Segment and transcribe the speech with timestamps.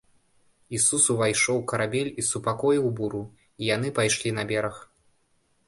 [0.77, 3.23] Ісус увайшоў у карабель і супакоіў буру,
[3.63, 4.83] і яны пайшлі на бераг.